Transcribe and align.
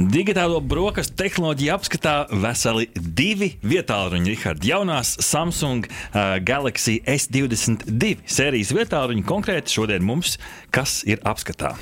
Digitālo 0.00 0.62
brokastu 0.64 1.12
tehnoloģiju 1.20 1.72
apskatā 1.74 2.12
veseli 2.40 2.86
divi 2.96 3.50
vietāluņi. 3.60 4.30
Richard, 4.30 4.64
jaunās 4.64 5.10
Samsung 5.20 5.84
uh, 5.84 6.38
Galaxy 6.40 7.02
S22 7.04 8.14
sērijas 8.24 8.70
vietāluņi 8.72 9.24
konkrēti 9.28 9.74
šodien 9.74 10.06
mums, 10.06 10.38
kas 10.72 11.02
ir 11.04 11.20
apskatā. 11.28 11.74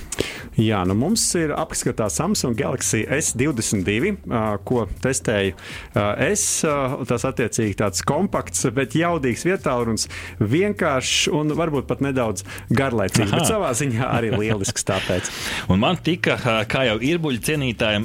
Jā, 0.59 0.81
nu 0.89 0.97
mums 0.99 1.23
ir 1.39 1.53
apskatā 1.55 2.09
Samsung 2.11 2.59
Galaxy 2.59 3.05
S22, 3.07 4.17
uh, 4.17 4.57
ko 4.67 4.89
testēju 5.05 5.55
uh, 5.55 6.19
es. 6.27 6.65
Uh, 6.67 6.99
tas 7.07 7.29
attiecīgi 7.29 7.79
tāds 7.85 8.03
kompakts, 8.03 8.67
bet 8.75 8.99
jaudīgs 8.99 9.47
vietālunis, 9.47 10.09
vienkāršs 10.43 11.29
un 11.39 11.55
varbūt 11.55 11.87
pat 11.87 12.03
nedaudz 12.03 12.43
garlaicīgs, 12.75 13.31
Aha. 13.31 13.39
bet 13.39 13.53
savā 13.53 13.71
ziņā 13.79 14.11
arī 14.11 14.35
lielisks 14.35 14.91
tāpēc. 14.91 15.31
Un 15.71 15.85
man 15.87 16.03
tika, 16.03 16.35
uh, 16.41 16.61
kā 16.67 16.89
jau 16.89 16.99
ir 16.99 17.23
buļbuļs 17.23 17.47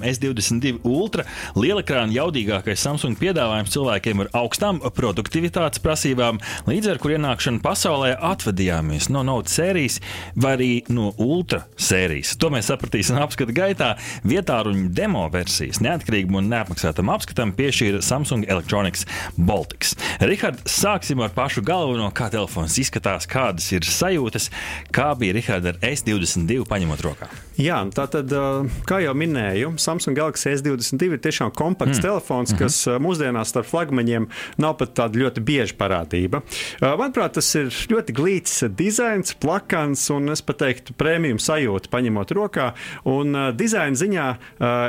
cienītājiem, 0.04 0.14
S22 0.14 0.80
Ultra 0.84 1.26
lielekrāna 1.56 2.14
jaudīgākais 2.14 2.82
Samsung 2.84 3.18
piedāvājums 3.20 3.72
cilvēkiem 3.74 4.24
ar 4.24 4.30
augstām 4.34 4.80
produktivitātes 4.96 5.82
prasībām, 5.84 6.40
līdz 6.68 6.92
ar 6.94 7.00
kur 7.02 7.16
ienākšanu 7.16 7.62
pasaulē 7.64 8.14
atvadījāmies 8.20 9.10
no 9.10 9.24
Note 9.24 9.52
sērijas 9.52 10.00
vai 10.36 10.54
arī 10.58 10.72
no 10.90 11.14
Ultra 11.18 11.64
sērijas. 11.78 12.36
To 12.38 12.52
mēs 12.54 12.70
sapratīsim 12.72 13.20
apskata 13.22 13.56
gaitā. 13.56 13.94
Vietāruņu 14.28 14.90
demo 14.94 15.26
versijas 15.34 15.82
neatkarīgam 15.84 16.40
un 16.42 16.50
neapmaksātam 16.52 17.12
apskatam 17.14 17.54
piešķīra 17.58 18.04
Samsung 18.04 18.48
Electronics 18.48 19.08
Baltics. 19.38 19.96
Rihard, 20.24 20.62
sāksim 20.70 21.24
ar 21.24 21.34
pašu 21.36 21.64
galveno, 21.66 22.10
kā 22.16 22.30
telefons 22.34 22.78
izskatās, 22.82 23.28
kādas 23.30 23.70
ir 23.74 23.88
sajūtas, 23.88 24.50
kā 24.94 25.12
bija 25.20 25.38
Rihard 25.38 25.72
ar 25.74 25.82
S22 25.84 26.68
paņemot 26.70 27.04
rokā. 27.06 27.30
Jā, 27.60 27.80
tā 27.94 28.08
tad, 28.10 28.32
kā 28.90 29.00
jau 29.04 29.14
minēju, 29.18 29.76
Samsung 29.82 29.93
Galaxy 30.18 30.50
S22 30.54 31.14
ir 31.14 31.22
tiešām 31.22 31.52
kompakts 31.56 32.00
mm. 32.00 32.06
telefons, 32.06 32.54
kas 32.58 32.80
uh, 32.88 32.98
mūsdienās 33.04 33.52
starp 33.54 33.68
flagmaņiem 33.70 34.28
nav 34.62 34.78
pat 34.80 34.96
tāda 34.98 35.20
ļoti 35.22 35.44
bieža 35.46 35.78
parādība. 35.80 36.42
Uh, 36.80 36.94
Manuprāt, 37.00 37.36
tas 37.38 37.50
ir 37.60 37.70
ļoti 37.92 38.16
glīts 38.16 38.64
dizains, 38.78 39.36
plakans 39.38 40.06
un 40.14 40.34
es 40.34 40.44
pat 40.46 40.62
teiktu, 40.64 40.96
prēmijum 40.98 41.42
sajūta 41.42 41.92
paņemot 41.94 42.34
rokā. 42.38 42.72
Un 43.10 43.36
uh, 43.38 43.50
dizaina 43.56 43.98
ziņā 44.00 44.28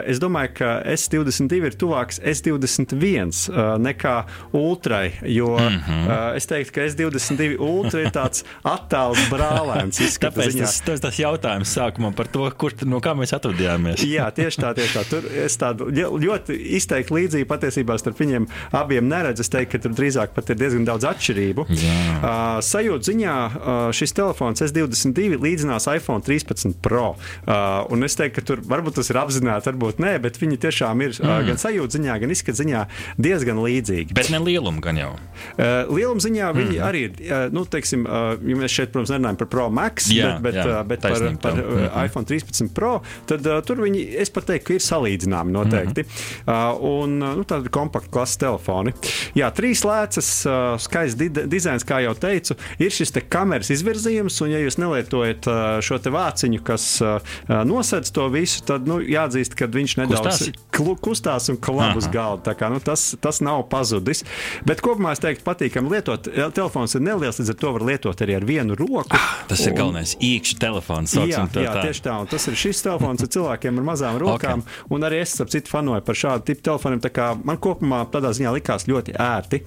es 0.08 0.20
domāju, 0.22 0.52
ka 0.58 0.68
S22 0.94 1.68
ir 1.68 1.76
tuvāks 1.78 2.20
S21 2.24 3.32
uh, 3.50 3.74
nekā 3.82 4.14
Ultrai, 4.56 5.12
jo 5.28 5.54
mm 5.58 5.78
-hmm. 5.86 6.36
es 6.38 6.46
teiktu, 6.46 6.72
ka 6.74 6.86
S22 6.88 7.58
Ultra 7.58 8.00
ir 8.00 8.10
tāds 8.14 8.44
attēls 8.62 9.28
brālēns. 9.32 10.00
Tāpēc 10.24 10.54
ziņā. 10.54 10.66
tas, 10.66 10.80
tas, 10.86 11.00
tas 11.00 11.18
jautājums 11.18 11.74
sākumā 11.76 12.12
par 12.16 12.28
to, 12.30 12.46
kur, 12.58 12.74
no 12.88 13.00
kā 13.04 13.14
mēs 13.18 13.34
atvadījāmies. 13.36 14.04
Jā, 14.08 14.30
tieši 14.34 14.62
tā, 14.62 14.72
tā. 14.92 15.04
Tur 15.08 15.28
es 15.44 15.56
tādu 15.60 15.88
ļo- 15.94 16.12
ļoti 16.22 16.56
izteikti 16.78 17.16
līdzību 17.16 17.48
patiesībā 17.50 17.96
starp 18.00 18.20
viņiem 18.20 18.48
abiem 18.76 19.08
neredzu. 19.10 19.44
Es 19.44 19.52
teiktu, 19.52 19.76
ka 19.76 19.84
tur 19.86 19.96
drīzāk 19.98 20.34
pat 20.36 20.52
ir 20.52 20.60
diezgan 20.60 20.86
daudz 20.88 21.06
atšķirību. 21.10 21.66
Uh, 21.68 22.60
sajūta 22.64 23.10
ziņā 23.10 23.34
uh, 23.34 23.72
šis 23.96 24.14
telefons 24.16 24.62
S22 24.64 25.40
līdzinās 25.42 25.88
iPhone 25.94 26.24
13 26.24 26.78
Pro. 26.84 27.14
Uh, 27.44 27.84
un 27.92 28.06
es 28.06 28.16
teiktu, 28.18 28.40
ka 28.40 28.46
tur 28.52 28.64
varbūt 28.66 28.98
tas 29.00 29.10
ir 29.12 29.20
apzināti, 29.20 29.68
varbūt 29.70 30.02
nē, 30.02 30.16
bet 30.24 30.38
viņi 30.40 30.60
tiešām 30.64 31.04
ir 31.06 31.16
uh, 31.20 31.36
gan 31.46 31.60
sajūta 31.60 31.98
ziņā, 31.98 32.18
gan 32.22 32.34
izskata 32.34 32.60
ziņā 32.62 32.84
diezgan 33.20 33.60
līdzīgi. 33.62 34.16
Bet 34.16 34.30
ne 34.32 34.40
lielumu 34.42 34.82
gan 34.84 34.98
jau. 35.00 35.12
Uh, 35.54 35.84
Lieluma 35.94 36.22
ziņā 36.22 36.50
viņi 36.56 36.76
mm. 36.78 36.84
arī 36.86 37.02
ir, 37.08 37.16
uh, 37.28 37.46
nu, 37.54 37.64
teiksim, 37.70 38.04
uh, 38.08 38.34
ja 38.38 38.58
mēs 38.58 38.74
šeit, 38.74 38.92
protams, 38.94 39.12
nerunājam 39.14 39.40
par 39.42 39.50
Pro 39.52 39.66
Max, 39.74 40.08
Jā, 40.12 40.34
bet, 40.38 40.54
bet, 40.54 40.60
jā, 40.60 40.80
bet 40.88 41.04
par, 41.04 41.26
par 41.44 41.60
uh, 41.60 41.84
iPhone 42.04 42.28
13 42.28 42.72
Pro, 42.76 42.94
tad 43.30 43.46
uh, 43.48 43.60
tur 43.66 43.82
viņi, 43.84 44.04
es 44.22 44.32
pat 44.34 44.48
teiktu, 44.50 44.73
ka 44.74 44.80
ir 44.80 44.84
salīdzināmi 44.84 45.54
noteikti. 45.54 46.02
Mm 46.02 46.08
-hmm. 46.08 46.72
uh, 46.74 47.04
un 47.04 47.22
uh, 47.22 47.36
nu, 47.38 47.44
tādi 47.44 47.70
kompakti 47.70 48.10
klases 48.10 48.36
telefoni. 48.42 48.92
Jā, 49.34 49.50
trīs 49.54 49.84
lēcas, 49.86 50.30
uh, 50.48 50.78
skaists 50.80 51.18
di 51.18 51.28
dizains, 51.30 51.84
kā 51.84 52.02
jau 52.04 52.14
teicu, 52.14 52.56
ir 52.78 52.90
šis 52.90 53.12
te 53.14 53.20
kameras 53.20 53.70
izvirzījums, 53.70 54.40
un 54.42 54.50
ja 54.50 54.58
jūs 54.58 54.78
nelietojat 54.78 55.46
uh, 55.46 55.80
šo 55.80 55.98
te 55.98 56.10
vāciņu, 56.10 56.62
kas 56.62 57.00
uh, 57.02 57.20
uh, 57.48 57.62
nosedz 57.64 58.10
to 58.12 58.28
visu, 58.28 58.64
tad 58.66 58.88
nu, 58.88 59.00
jāatzīst, 59.00 59.54
ka 59.54 59.66
viņš 59.66 59.96
nedaudz 60.02 60.22
Kustās? 60.24 60.52
kustās 61.00 61.48
un 61.48 61.56
klab 61.56 61.96
uz 61.96 62.08
galda. 62.08 62.42
Tā 62.50 62.54
kā, 62.58 62.70
nu, 62.72 62.80
tas, 62.80 63.14
tas 63.20 63.40
nav 63.40 63.68
pazudis. 63.70 64.24
Bet 64.66 64.80
kopumā 64.84 65.12
es 65.14 65.22
teiktu, 65.22 65.44
patīkami 65.46 65.90
lietot. 65.90 66.28
Telefons 66.54 66.94
ir 66.94 67.04
neliels, 67.04 67.38
līdz 67.38 67.54
ar 67.54 67.58
to 67.60 67.72
var 67.76 67.84
lietot 67.90 68.24
arī 68.24 68.36
ar 68.36 68.44
vienu 68.48 68.76
roku. 68.78 69.16
Tas 69.48 69.60
ir 69.66 69.72
Un- 69.72 69.78
galvenais 69.78 70.16
īkšķis 70.18 70.58
telefons. 70.58 71.14
Jā, 71.14 71.44
to 71.52 71.62
jā 71.62 71.72
tā. 71.72 71.84
tieši 71.88 72.04
tā. 72.04 72.16
Un 72.20 72.26
tas 72.26 72.48
ir 72.48 72.58
šis 72.58 72.82
telefons 72.82 73.22
ar 73.22 73.30
cilvēkiem 73.36 73.78
ar 73.78 73.86
mazām 73.92 74.18
rokām. 74.20 74.63
Okay. 74.64 74.96
Un 74.96 75.06
arī 75.06 75.20
es, 75.22 75.36
ap 75.42 75.52
citu, 75.52 75.70
fanoju 75.72 76.04
par 76.04 76.18
šādu 76.18 76.48
tipu 76.48 76.64
telefoniem. 76.70 77.02
tā 77.04 77.10
kā 77.14 77.30
Man 77.44 77.58
kopumā 77.62 78.04
tādā 78.12 78.32
ziņā 78.34 78.52
likās 78.54 78.86
ļoti 78.88 79.16
ērti. 79.20 79.60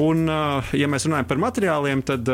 Un, 0.00 0.24
ja 0.76 0.88
mēs 0.90 1.06
runājam 1.08 1.28
par 1.28 1.40
materiāliem, 1.42 2.02
tad 2.06 2.28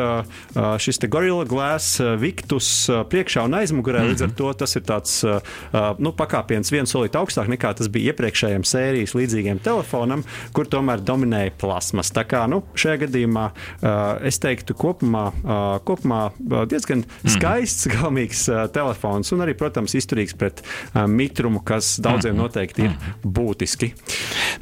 šis 0.82 1.00
te 1.02 1.10
Gorilla 1.10 1.46
Glass 1.48 2.00
Victus 2.20 2.68
priekšā 3.10 3.46
un 3.46 3.58
aizmugurē, 3.60 4.00
mm 4.00 4.04
-hmm. 4.04 4.10
līdz 4.14 4.24
ar 4.24 4.30
to 4.38 4.52
tas 4.52 4.76
ir 4.76 4.82
tāds 4.82 5.24
nu, 5.98 6.12
pakāpiens 6.12 6.72
viens 6.72 6.90
solīt 6.90 7.16
augstāk 7.16 7.48
nekā 7.48 7.74
tas 7.76 7.88
bija 7.88 8.12
iepriekšējiem 8.12 8.64
sērijas 8.64 9.14
līdzīgiem 9.14 9.58
telefonam, 9.62 10.24
kur 10.52 10.66
tomēr 10.66 11.00
dominēja 11.00 11.50
plasmas. 11.58 12.12
Tā 12.12 12.24
kā 12.24 12.46
nu, 12.48 12.62
šajā 12.74 13.06
gadījumā 13.06 13.50
es 14.22 14.38
teiktu, 14.38 14.74
kopumā, 14.74 15.32
kopumā 15.84 16.30
diezgan 16.68 17.04
skaists, 17.24 17.88
galvenīgs 17.88 18.46
uh, 18.50 18.66
telefons 18.72 19.32
un 19.34 19.44
arī, 19.44 19.54
protams, 19.58 19.94
izturīgs 19.98 20.36
pret 20.38 20.62
mitrumu, 21.08 21.62
kas 21.66 21.95
daudziem 22.02 22.36
noteikti 22.38 22.86
ir 22.86 22.96
būtiski. 23.22 23.92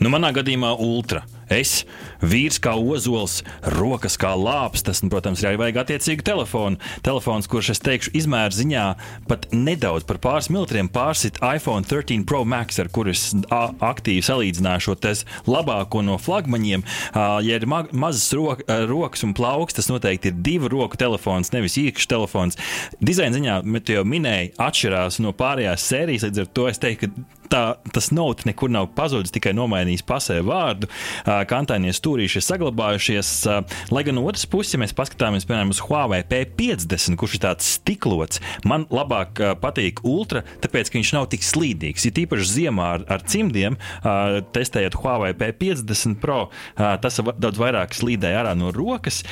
Nu, 0.03 0.11
manā 0.13 0.33
gadījumā 0.35 0.75
ultra. 0.83 1.25
Es, 1.53 1.83
vīrs 2.25 2.61
kā 2.63 2.75
ozols, 2.79 3.43
rokas 3.77 4.17
kā 4.21 4.33
lāps, 4.39 4.85
tas, 4.87 5.03
nu, 5.05 5.11
protams, 5.13 5.43
arī 5.45 5.61
vajag 5.61 5.81
attiecīgu 5.85 6.25
telefonu. 6.27 6.81
Telefons, 7.05 7.49
kurš, 7.51 7.75
es 7.75 7.83
teikšu, 7.85 8.15
izmēra 8.17 8.55
ziņā 8.55 8.85
pat 9.29 9.49
nedaudz 9.53 10.07
par 10.09 10.21
pāris 10.23 10.51
milimetriem 10.53 10.89
pārsit 10.93 11.41
iPhone 11.45 11.87
13 11.89 12.27
Pro 12.29 12.45
Max, 12.49 12.81
ar 12.83 12.91
kuru 12.95 13.13
es 13.15 13.27
aktīvi 13.51 14.25
salīdzināju 14.25 14.87
šo 14.89 14.97
labāko 15.51 16.03
no 16.05 16.17
flagmaņiem. 16.21 16.85
Ja 17.15 17.59
ir 17.59 17.67
ma 17.71 17.85
mazas 17.93 18.33
ro 18.37 18.57
rokas 18.89 19.25
un 19.27 19.35
plauks, 19.37 19.77
tas 19.77 19.91
noteikti 19.91 20.33
ir 20.33 20.41
divu 20.45 20.71
roku 20.73 20.99
telefons, 21.01 21.53
nevis 21.55 21.79
īkšķis 21.81 22.11
telefons. 22.11 22.61
Dizaina 23.05 23.37
ziņā, 23.37 23.61
bet 23.77 23.93
jau 23.93 24.05
minēju, 24.09 24.55
atšķirās 24.65 25.21
no 25.25 25.35
pārējās 25.37 25.89
sērijas, 25.91 26.29
līdz 26.29 26.45
ar 26.45 26.53
to 26.57 26.69
es 26.71 26.81
teiktu, 26.83 27.11
ka 27.11 27.44
tā, 27.53 27.63
tas 27.95 28.11
note 28.15 28.49
nekur 28.49 28.73
nav 28.73 28.91
pazudis, 28.97 29.33
tikai 29.35 29.55
nomainījis 29.57 30.05
pasē 30.07 30.41
vārdu. 30.45 30.89
Kantainie 31.51 31.93
stūrīši 31.95 32.41
ir 32.41 32.47
saglabājušies. 32.47 33.33
Lai 33.95 34.05
gan 34.07 34.19
no 34.19 34.25
otras 34.29 34.47
puses, 34.51 34.75
ja 34.75 34.81
mēs 34.83 34.95
paskatāmies 34.97 35.47
piemēram 35.49 35.73
uz 35.75 35.83
Huawei 35.85 36.23
P50, 36.29 37.19
kurš 37.21 37.39
ir 37.39 37.45
tāds 37.47 37.71
stiklots, 37.79 38.43
man 38.69 38.87
labāk 38.95 39.41
patīk 39.63 40.03
Ultra, 40.09 40.45
tāpēc 40.65 40.91
ka 40.91 40.99
viņš 41.01 41.13
nav 41.17 41.29
tik 41.33 41.47
slīdīgs. 41.47 42.09
Ir 42.09 42.17
tīpaši 42.19 42.51
ziemā 42.51 42.91
ar, 42.99 43.07
ar 43.17 43.25
cimdiem, 43.29 43.79
testējot 44.55 44.99
Huawei 45.01 45.35
P50 45.39 46.21
Pro, 46.23 46.49
tas 46.77 47.21
daudz 47.21 47.61
vairāk 47.61 47.97
slīdēja 47.97 48.43
ārā 48.45 48.55
no 48.59 48.73
rokas. 48.75 49.23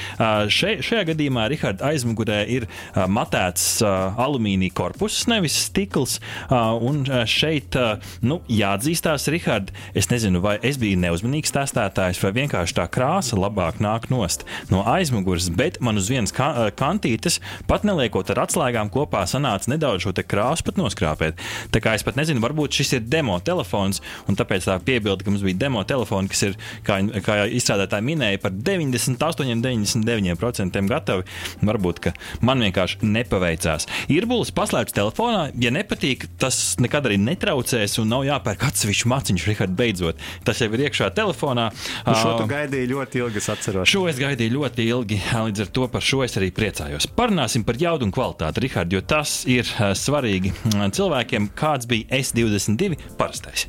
Še, 0.52 0.76
šajā 0.84 1.08
gadījumā 1.12 1.48
Rihards 1.52 1.84
aizmugurē 1.86 2.42
ir 2.50 2.68
matēts 2.94 3.80
alumīnija 3.82 4.74
korpus, 4.76 5.22
nevis 5.30 5.56
stikls. 5.68 6.18
Un 6.52 7.04
šeit 7.28 7.76
nu, 8.24 8.40
jāatzīstās, 8.52 9.28
Rihard, 9.32 9.72
es 9.98 10.10
nezinu, 10.12 10.42
vai 10.44 10.56
es 10.62 10.78
biju 10.80 11.00
neuzmanīgs 11.02 11.54
testētājs, 11.54 12.20
vai 12.22 12.32
vienkārši 12.42 12.78
tā 12.78 12.86
krāsa 12.92 13.38
labāk 13.38 13.80
nāk 13.82 14.08
nost 14.12 14.46
no 14.72 14.84
aizmugures, 14.88 15.50
bet 15.54 15.80
man 15.84 16.00
uz 16.00 16.10
vienas 16.12 16.34
ka 16.34 16.50
ā, 16.52 16.68
kantītes, 16.76 17.40
pat 17.70 17.86
neliekot 17.88 18.30
ar 18.32 18.44
atslēgām 18.46 18.90
kopā, 18.92 19.24
sanāca 19.28 19.70
nedaudz 19.72 20.06
šo 20.06 20.14
krāsu 20.22 20.66
pat 20.66 20.78
noskrāpēt. 20.80 21.40
Tā 21.72 21.82
kā 21.82 21.94
es 21.96 22.04
pat 22.06 22.18
nezinu, 22.18 22.42
varbūt 22.44 22.78
šis 22.78 22.96
ir 22.98 23.06
demo 23.06 23.38
telefons, 23.44 24.02
un 24.28 24.38
tāpēc 24.38 24.68
tā 24.68 24.78
piebilde, 24.84 25.24
ka 25.24 25.32
mums 25.32 25.44
bija 25.46 25.60
demo 25.66 25.82
telefoni, 25.88 26.30
kas 26.32 26.44
ir, 26.48 26.56
kā, 26.86 26.98
kā 27.24 27.42
izstrādātāji 27.58 28.06
minēja, 28.06 28.40
par 28.42 28.54
98, 28.54 29.60
99% 29.62 30.82
gatavi. 30.92 31.26
Varbūt, 31.62 32.02
ka 32.04 32.14
man 32.44 32.62
vienkārši 32.64 33.06
nepaveicās. 33.06 33.88
Ir 34.12 34.26
būs 34.30 34.52
paslēpts 34.54 34.96
telefonā, 34.96 35.48
ja 35.60 35.72
nepatīk, 35.74 36.28
tas 36.42 36.60
nekad 36.82 37.08
arī 37.08 37.18
netraucēs. 37.22 37.91
Izvēlēties, 37.92 38.00
un 38.02 38.08
nav 38.12 38.24
jāpērk 38.26 38.64
atsevišķu 38.68 39.10
maciņu, 39.10 39.44
Rihard, 39.46 39.74
beidzot. 39.76 40.16
Tas 40.44 40.60
jau 40.60 40.70
ir 40.72 40.86
iekšā 40.86 41.12
telefonā. 41.14 41.70
Nu, 42.06 42.14
šo 42.14 42.38
tu 42.38 42.46
gaidīji 42.48 42.90
ļoti 42.92 43.22
ilgi, 43.22 43.38
es 43.38 43.48
atceros. 43.52 43.88
Šo 43.88 44.06
es 44.08 44.18
gaidīju 44.18 44.56
ļoti 44.56 44.86
ilgi, 44.88 45.20
līdz 45.32 45.64
ar 45.66 45.72
to 45.72 45.88
par 45.92 46.02
šo 46.02 46.22
es 46.24 46.36
arī 46.38 46.50
priecājos. 46.54 47.08
Parunāsim 47.16 47.64
par 47.64 47.76
jaudu 47.80 48.06
un 48.06 48.14
kvalitāti, 48.14 48.64
Rihard, 48.64 48.92
jo 48.92 49.02
tas 49.02 49.42
ir 49.46 49.68
svarīgi 49.94 50.52
cilvēkiem, 50.96 51.52
kāds 51.54 51.88
bija 51.90 52.22
S22 52.22 52.98
parastais. 53.18 53.68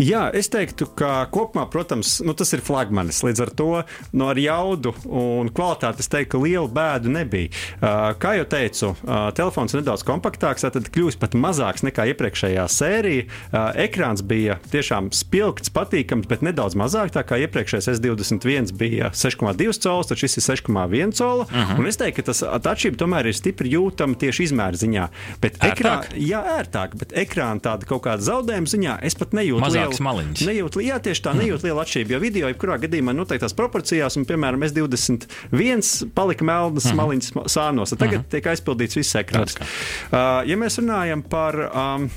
Jā, 0.00 0.26
es 0.34 0.50
teiktu, 0.52 0.88
ka 0.98 1.24
kopumā, 1.32 1.64
protams, 1.70 2.18
nu, 2.26 2.34
tas 2.36 2.50
ir 2.56 2.62
flagmanis. 2.64 3.22
Līdz 3.24 3.42
ar 3.44 3.52
to 3.56 3.68
no 3.72 4.24
nu, 4.24 4.26
ar 4.32 4.40
jaudu 4.40 4.92
un 5.06 5.50
kvalitāti 5.54 6.04
es 6.04 6.10
teiktu, 6.10 6.34
ka 6.34 6.42
liela 6.42 6.68
bēda 6.68 7.12
nebija. 7.12 7.50
Uh, 7.78 8.12
kā 8.20 8.34
jau 8.38 8.46
teicu, 8.50 8.90
uh, 8.92 9.28
telefons 9.36 9.74
ir 9.74 9.80
nedaudz 9.80 10.04
kompaktāks, 10.06 10.66
tad 10.66 10.90
kļūst 10.94 11.20
pat 11.22 11.36
mazāks 11.38 11.84
nekā 11.86 12.08
iepriekšējā 12.12 12.66
sērija. 12.70 13.26
Uh, 13.28 13.63
ekrāns 13.78 14.22
bija 14.26 14.58
tiešām 14.72 15.10
spilgts, 15.14 15.72
patīkams, 15.74 16.28
bet 16.30 16.44
nedaudz 16.46 16.76
mazāk. 16.78 17.12
Tā 17.14 17.24
kā 17.26 17.38
iepriekšējais 17.44 17.90
S21 17.96 18.72
bija 18.78 19.10
6,2 19.14 19.78
cols, 19.80 20.10
tad 20.10 20.20
šis 20.20 20.38
ir 20.40 20.46
6,1 20.46 21.14
cola. 21.16 21.44
Uh 21.44 21.52
mhm. 21.52 21.72
-huh. 21.72 21.78
Un 21.78 21.86
es 21.86 21.96
teiktu, 22.00 22.22
ka 22.22 22.26
tas 22.32 22.42
atšķirība 22.42 23.00
tomēr 23.00 23.26
ir 23.30 23.36
stipri 23.36 23.72
jūtama 23.74 24.18
tieši 24.18 24.48
izmēra 24.48 24.78
ziņā. 24.80 25.08
Bet 25.40 25.58
ekrāna, 25.64 26.04
jā, 26.16 26.40
ērtāk, 26.58 26.96
bet 26.98 27.12
ekrāna 27.12 27.60
tāda 27.60 27.86
kaut 27.86 28.02
kāda 28.06 28.22
zaudējuma 28.22 28.70
ziņā 28.74 28.98
es 29.02 29.14
pat 29.14 29.32
nejūtu. 29.32 29.62
Mazāks 29.64 30.00
maliņš. 30.00 30.44
Nejūt, 30.48 30.78
jā, 30.82 30.98
tieši 30.98 31.22
tā, 31.22 31.34
nejūt 31.38 31.66
lielu 31.66 31.80
atšķirību. 31.80 32.12
Jo 32.12 32.20
video, 32.20 32.48
jebkurā 32.52 32.78
gadījumā, 32.84 33.14
noteiktās 33.16 33.56
proporcijās, 33.56 34.16
un, 34.16 34.26
piemēram, 34.28 34.62
S21 34.68 36.12
palika 36.14 36.44
melnas 36.44 36.90
mm. 36.90 37.00
maliņas 37.00 37.32
sānos. 37.52 37.94
Tagad 37.96 38.20
mm. 38.22 38.28
tiek 38.34 38.52
aizpildīts 38.54 39.00
viss 39.00 39.18
ekrāns. 39.20 39.58
Uh, 39.58 40.44
ja 40.48 40.56
mēs 40.60 40.80
runājam 40.82 41.22
par. 41.22 41.60
Um, 41.70 42.10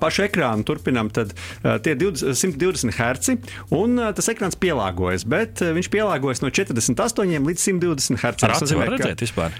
pašu 0.00 0.24
ekrānu 0.26 0.64
turpinām, 0.66 1.10
tad 1.14 1.34
tie 1.62 1.94
ir 1.94 2.00
20, 2.00 2.34
120 2.34 2.94
Hz. 2.96 3.36
Un 3.76 4.00
tas 4.16 4.28
ekrāns 4.32 4.58
pielāgojas, 4.60 5.24
bet 5.28 5.62
viņš 5.62 5.90
pielāgojas 5.92 6.42
no 6.42 6.50
48 6.50 7.46
līdz 7.46 7.66
120 7.68 8.20
Hz. 8.20 8.40
Tas 8.42 8.64
nozīmē, 8.64 8.88
ka 8.88 8.96
redzēt 8.96 9.24
vispār. 9.24 9.56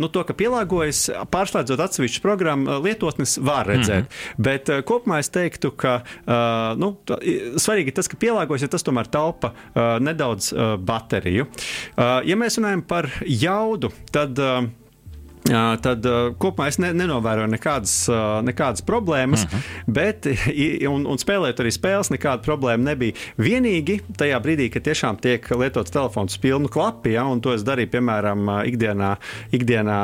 Nu, 0.00 0.10
to, 0.12 0.24
ka 0.26 0.36
pielāgojas, 0.36 1.06
pārslēdzot 1.32 1.84
atsevišķu 1.86 2.24
programmu, 2.24 2.78
lietotnes 2.84 3.38
var 3.38 3.66
redzēt. 3.70 4.04
Mm 4.04 4.10
-hmm. 4.10 4.44
Bet 4.48 4.70
kopumā 4.88 5.18
es 5.22 5.28
teiktu, 5.28 5.70
ka 5.70 6.00
nu, 6.76 6.96
svarīgi 7.56 7.92
ir 7.92 7.98
tas, 7.98 8.08
ka 8.08 8.16
pielāgojas, 8.16 8.62
ja 8.62 8.68
tas 8.68 8.82
tomēr 8.82 9.06
taupa 9.10 9.52
nedaudz 10.00 10.52
bateriju. 10.78 11.46
Ja 12.24 12.36
mēs 12.36 12.58
runājam 12.58 12.82
par 12.82 13.10
jaudu, 13.26 13.92
tad. 14.10 14.38
Tad 15.44 16.06
kopumā 16.40 16.70
es 16.70 16.78
ne, 16.80 16.88
nenovēroju 16.96 17.50
nekādas, 17.52 17.94
nekādas 18.46 18.84
problēmas, 18.86 19.44
uh 19.44 19.50
mhm. 19.52 19.58
-huh. 19.60 19.92
bet 19.92 20.28
un, 20.88 21.04
un 21.06 21.20
spēlējot 21.20 21.60
arī 21.60 21.72
spēles, 21.74 22.10
nekāda 22.14 22.42
problēma 22.46 22.94
nebija. 22.94 23.12
Vienīgi 23.36 24.00
tajā 24.16 24.40
brīdī, 24.40 24.70
kad 24.72 24.86
tiešām 24.88 25.20
tiek 25.20 25.50
lietots 25.50 25.90
telefons 25.90 26.38
pilnu 26.38 26.68
klapu, 26.68 27.12
ja, 27.12 27.24
un 27.24 27.40
to 27.40 27.52
es 27.52 27.62
darīju, 27.62 27.92
piemēram, 27.92 28.48
ikdienā, 28.72 29.16
ikdienā 29.52 30.00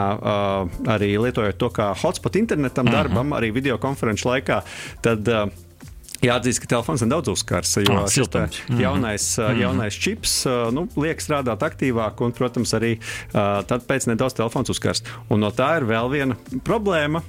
arī 0.87 1.17
lietojot 1.19 1.57
to 1.57 1.73
kā 1.73 1.95
hotspot 2.03 2.37
internetam, 2.37 2.87
uh 2.87 2.93
-huh. 2.93 2.97
darbam, 2.97 3.33
arī 3.33 3.53
video 3.53 3.79
konferenču 3.79 4.29
laikā, 4.29 4.61
tad 5.01 5.29
Jāatzīst, 6.21 6.61
ka 6.61 6.71
telefons 6.75 7.05
nedaudz 7.05 7.31
uzkars, 7.33 7.77
jo 7.81 7.97
oh, 7.97 8.09
šis 8.11 8.29
mhm. 8.29 8.81
jaunais, 8.81 9.27
mm 9.39 9.45
-hmm. 9.45 9.61
jaunais 9.61 9.95
čips 9.95 10.35
nu, 10.73 10.87
liek 10.97 11.21
strādāt 11.21 11.65
aktīvāk, 11.65 12.21
un, 12.21 12.33
protams, 12.33 12.75
arī 12.75 12.99
tad 13.33 13.87
pēc 13.89 14.07
nedaudz 14.07 14.35
telefons 14.35 14.69
uzkars. 14.69 15.03
Un 15.29 15.41
no 15.41 15.51
tā 15.51 15.77
ir 15.81 15.89
vēl 15.89 16.11
viena 16.11 16.37
problēma 16.65 17.23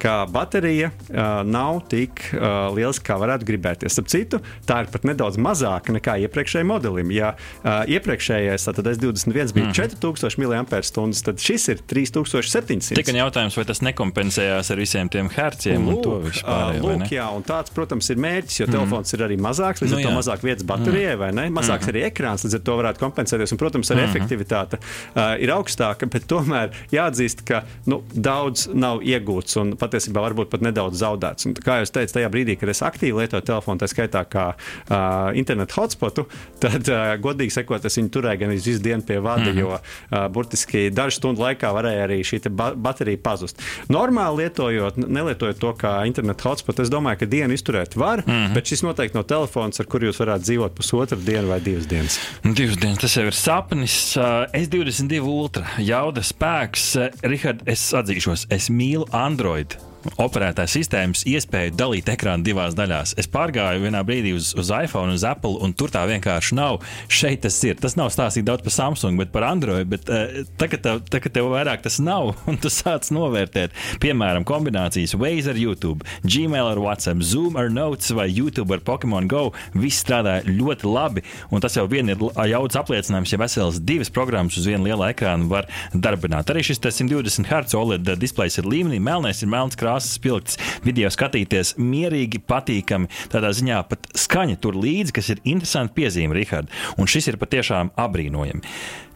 ka 0.00 0.24
baterija 0.30 0.90
uh, 0.90 1.42
nav 1.46 1.82
tik 1.90 2.26
uh, 2.32 2.70
liela, 2.74 2.92
kā 3.04 3.16
varētu 3.20 3.48
gribēties. 3.48 3.94
Starp 3.96 4.10
citu, 4.12 4.40
tā 4.68 4.82
ir 4.84 4.90
pat 4.92 5.06
nedaudz 5.08 5.38
mazāka 5.40 5.94
nekā 5.94 6.16
iepriekšējiem 6.26 6.68
modelim. 6.70 7.12
Ja 7.14 7.34
uh, 7.34 7.82
iepriekšējais, 7.90 8.68
tad 8.68 8.90
S21 8.94 9.54
bija 9.56 9.70
mm. 9.70 9.76
4000 9.78 10.44
mAh, 10.44 11.22
tad 11.24 11.42
šis 11.42 11.68
ir 11.72 11.82
3700. 11.90 12.94
Tikai 13.00 13.16
jautājums, 13.18 13.56
vai 13.58 13.66
tas 13.68 13.82
nekompensējās 13.84 14.70
ar 14.74 14.82
visiem 14.82 15.10
tiem 15.12 15.30
herciem 15.32 15.88
lūk, 15.88 15.96
un 15.96 16.04
to 16.04 16.18
vispār? 16.28 16.80
Lūk, 16.84 17.06
jā, 17.14 17.26
un 17.34 17.46
tāds, 17.46 17.72
protams, 17.74 18.10
ir 18.12 18.20
mērķis, 18.22 18.60
jo 18.62 18.68
mm. 18.68 18.76
telefons 18.76 19.16
ir 19.16 19.24
arī 19.26 19.38
mazāks, 19.40 19.84
līdz 19.84 19.96
nu, 19.96 20.00
ar 20.00 20.08
to 20.08 20.14
mazāk 20.18 20.44
vietas 20.46 20.68
baterijai, 20.68 21.14
mm. 21.16 21.22
vai 21.22 21.30
ne? 21.36 21.46
Mazāks 21.54 21.88
mm. 21.88 21.94
arī 21.94 22.04
ekrāns, 22.08 22.46
līdz 22.46 22.58
ar 22.58 22.64
to 22.68 22.78
varētu 22.80 23.02
kompensēties. 23.04 23.54
Un, 23.54 23.60
protams, 23.60 23.92
arī 23.94 24.04
mm. 24.04 24.12
efektivitāte 24.12 24.80
uh, 24.80 25.34
ir 25.42 25.52
augstāka, 25.54 26.08
bet 26.10 26.28
tomēr 26.30 26.74
jāatzīst, 26.94 27.44
ka 27.48 27.64
nu, 27.90 28.00
daudz 28.14 28.68
nav 28.74 29.04
iegūts. 29.04 29.58
Un 29.62 29.74
patiesībā 29.84 30.22
varbūt 30.28 30.50
pat 30.52 30.64
nedaudz 30.64 31.00
zaudēts. 31.00 31.48
Un, 31.48 31.56
kā 31.56 31.80
jau 31.80 31.90
teicu, 31.98 32.14
tajā 32.16 32.30
brīdī, 32.32 32.56
kad 32.60 32.72
es 32.72 32.82
aktīvi 32.84 33.22
lietoju 33.22 33.44
telefonu, 33.46 33.80
tā 33.82 33.88
skaitā 33.90 34.24
kā 34.30 34.46
uh, 34.54 35.30
internetu 35.38 35.78
hotspotu, 35.80 36.26
tad, 36.62 36.88
uh, 36.88 37.14
godīgi 37.22 37.54
sakot, 37.58 37.84
es 37.84 37.98
viņu 38.00 38.12
turēju 38.14 38.42
gan 38.42 38.54
visu 38.54 38.80
dienu 38.82 39.06
pie 39.06 39.20
vada, 39.22 39.50
mm 39.50 39.62
jo 39.64 39.76
uh, 39.76 40.24
burtiski 40.34 40.88
dažu 40.90 41.20
stundu 41.20 41.44
laikā 41.44 41.70
varēja 41.76 42.06
arī 42.08 42.18
šī 42.26 42.40
ba 42.50 42.72
baterija 42.74 43.20
pazust. 43.22 43.60
Normāli 43.92 44.44
lietojot, 44.44 44.98
nelietojot 44.98 45.60
to 45.62 45.70
kā 45.78 45.92
internetu 46.08 46.48
hotspotu, 46.48 46.82
es 46.82 46.90
domāju, 46.92 47.22
ka 47.22 47.30
dienu 47.30 47.56
izturēt 47.56 47.94
var, 48.00 48.24
mm 48.26 48.54
bet 48.54 48.68
šis 48.70 48.84
noteikti 48.86 49.18
nav 49.18 49.28
telefons, 49.30 49.80
ar 49.80 49.88
kuru 49.90 50.10
jūs 50.10 50.20
varētu 50.22 50.48
dzīvot 50.48 50.76
pusotru 50.78 51.18
dienu 51.24 51.50
vai 51.50 51.60
divas 51.64 51.88
dienas. 51.90 52.18
Divas 52.44 52.78
dienas, 52.80 53.00
tas 53.02 53.16
jau 53.18 53.26
ir 53.30 53.38
sapnis. 53.38 53.96
Uh, 54.18 54.44
S22 54.54 55.22
Ultra 55.24 55.78
jauda 55.82 56.22
spēks. 56.24 56.90
Rihard, 57.24 57.64
es 57.70 57.86
atzīšos, 57.96 58.48
es 58.54 58.70
mīlu 58.72 59.08
Android 59.14 59.73
night. 59.82 59.93
Operētāja 60.20 60.70
sistēmas 60.70 61.24
iespēju 61.28 61.74
dalīt 61.78 62.08
ekrānu 62.12 62.44
divās 62.46 62.76
daļās. 62.76 63.14
Es 63.20 63.28
pārgāju 63.30 63.84
vienā 63.84 64.02
brīdī 64.06 64.34
uz, 64.36 64.52
uz 64.58 64.70
iPhone, 64.74 65.14
uz 65.16 65.24
Apple, 65.26 65.56
un 65.64 65.74
tur 65.76 65.92
tā 65.94 66.04
vienkārši 66.08 66.56
nav. 66.58 66.80
Šeit 67.08 67.44
tas 67.44 67.56
ir. 67.66 67.78
Tas 67.80 67.96
nav 67.98 68.10
stāstīt 68.14 68.46
daudz 68.48 68.64
par 68.66 68.74
Samsung, 68.74 69.18
bet 69.20 69.32
par 69.34 69.46
Android. 69.48 69.88
Bet, 69.90 70.08
uh, 70.12 70.44
tagad, 70.60 70.84
tev, 70.84 71.02
tagad 71.10 71.34
tev 71.36 71.50
vairāk 71.52 71.84
tas 71.84 71.98
nav, 72.02 72.34
un 72.50 72.60
tu 72.60 72.72
sāc 72.72 73.08
novērtēt, 73.14 73.74
piemēram, 74.04 74.46
kombinācijas 74.48 75.16
Waze 75.20 75.52
ar 75.52 75.60
YouTube, 75.60 76.06
Gmail 76.24 76.72
ar 76.74 76.82
WhatsApp, 76.82 77.24
Zoom 77.24 77.58
ar 77.60 77.70
Notes 77.72 78.12
vai 78.14 78.28
YouTube 78.30 78.74
ar 78.76 78.84
Pokemon 78.84 79.28
Go. 79.30 79.46
Viss 79.74 80.02
strādā 80.04 80.40
ļoti 80.46 80.90
labi, 80.90 81.24
un 81.50 81.64
tas 81.64 81.76
jau 81.78 81.86
vien 81.90 82.12
ir 82.12 82.20
jauts 82.50 82.78
apliecinājums, 82.80 83.32
ja 83.32 83.40
veselas 83.40 83.80
divas 83.80 84.12
programmas 84.14 84.58
uz 84.60 84.68
vienu 84.68 84.88
lielu 84.88 85.08
ekrānu 85.08 85.48
var 85.50 85.68
darbināt. 85.94 86.50
Arī 86.52 86.64
šis 86.66 86.82
120 86.84 87.48
Hz 87.48 87.76
OLED 87.78 88.14
displejs 88.20 88.58
ir 88.60 88.68
līmenī, 88.68 89.00
melnais 89.02 89.42
ir 89.42 89.50
melns 89.50 89.78
krāsas 89.78 89.93
krāsas 89.94 90.18
spilgts, 90.18 90.58
video 90.84 91.10
skatīties 91.10 91.76
mierīgi, 91.78 92.42
patīkami. 92.48 93.08
Tādā 93.32 93.52
ziņā 93.54 93.82
pat 93.88 94.08
skaņa 94.18 94.58
tur 94.60 94.74
līdzi, 94.74 95.14
kas 95.14 95.30
ir 95.30 95.42
interesanti 95.44 95.94
piezīme, 95.94 96.34
Rihard. 96.34 96.68
Un 96.98 97.06
šis 97.06 97.30
ir 97.30 97.38
patiešām 97.38 97.94
apbrīnojami. 97.96 98.64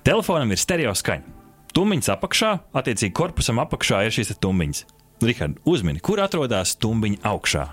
Telefonam 0.07 0.53
ir 0.53 0.61
stereo 0.61 0.95
skaņa. 0.95 1.37
Tumbiņas 1.75 2.15
apakšā, 2.15 2.53
attiecīgi 2.79 3.15
korpusam 3.15 3.61
apakšā 3.63 4.07
ir 4.07 4.15
šīs 4.15 4.37
tumbiņas. 4.41 4.85
Rihard, 5.23 5.59
uzmini, 5.67 6.01
kur 6.01 6.23
atrodas 6.23 6.77
tumbiņa 6.79 7.25
augšā? 7.27 7.67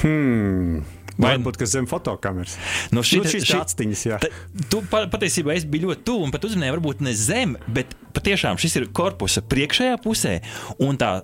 Hmm. 0.00 0.82
Vai 1.20 1.34
varbūt 1.36 1.58
tas 1.60 1.72
zem 1.74 1.86
fotokameras? 1.90 2.54
Nu, 2.94 3.02
šī, 3.04 3.20
nu, 3.20 3.28
šis 3.28 3.44
šī, 3.48 3.58
atstiņas, 3.60 4.04
jā. 4.06 4.20
Ta, 4.22 4.30
tu 4.72 4.80
patiesībā 4.88 5.52
es 5.56 5.66
biju 5.68 5.90
ļoti 5.90 6.06
tuvu 6.06 6.28
un 6.28 6.32
pat 6.34 6.46
uzmanēju, 6.48 6.76
varbūt 6.78 7.02
ne 7.04 7.12
zem, 7.16 7.56
bet 7.68 7.92
patiešām 8.16 8.60
šis 8.60 8.78
ir 8.80 8.88
korpusa 8.96 9.44
priekšējā 9.50 10.00
pusē 10.04 10.38
un 10.86 10.98
tā 11.00 11.18